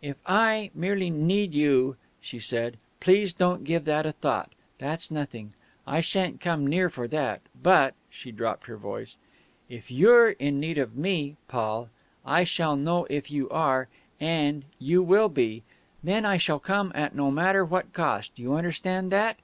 "If 0.00 0.16
I 0.24 0.70
merely 0.74 1.10
need 1.10 1.52
you," 1.52 1.96
she 2.22 2.38
said, 2.38 2.78
"please 2.98 3.34
don't 3.34 3.62
give 3.62 3.84
that 3.84 4.06
a 4.06 4.12
thought; 4.12 4.50
that's 4.78 5.10
nothing; 5.10 5.52
I 5.86 6.00
shan't 6.00 6.40
come 6.40 6.66
near 6.66 6.88
for 6.88 7.06
that. 7.08 7.42
But," 7.62 7.92
she 8.08 8.32
dropped 8.32 8.68
her 8.68 8.78
voice, 8.78 9.18
"if 9.68 9.90
you're 9.90 10.30
in 10.30 10.58
need 10.58 10.78
of 10.78 10.96
me, 10.96 11.36
Paul 11.46 11.90
I 12.24 12.42
shall 12.42 12.74
know 12.74 13.06
if 13.10 13.30
you 13.30 13.50
are, 13.50 13.88
and 14.18 14.64
you 14.78 15.02
will 15.02 15.28
be 15.28 15.62
then 16.02 16.24
I 16.24 16.38
shall 16.38 16.58
come 16.58 16.90
at 16.94 17.14
no 17.14 17.30
matter 17.30 17.62
what 17.62 17.92
cost. 17.92 18.38
You 18.38 18.54
understand 18.54 19.12
that?" 19.12 19.36